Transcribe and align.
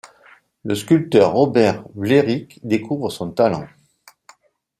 Le 0.63 0.73
sculpteur 0.73 1.33
Robert 1.33 1.83
Wlérick 1.93 2.59
découvre 2.67 3.11
son 3.11 3.29
talent.. 3.29 3.67